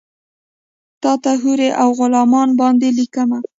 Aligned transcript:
تاته 1.01 1.31
حورې 1.41 1.69
اوغلمان 1.83 2.49
باندې 2.59 2.87
لیکمه 2.97 3.39